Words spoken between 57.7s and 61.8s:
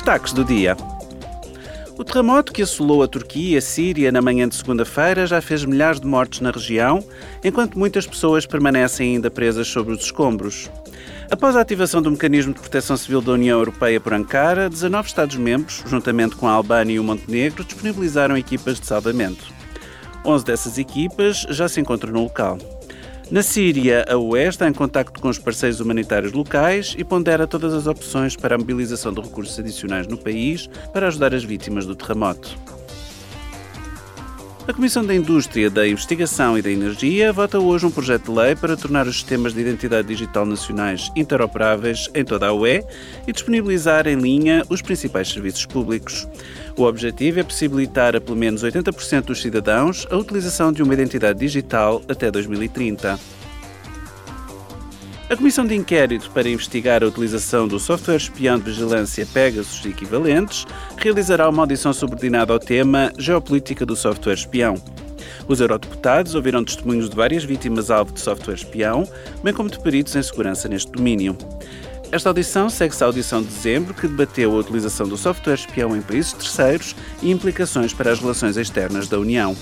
software espião de vigilância Pegasus e equivalentes realizará uma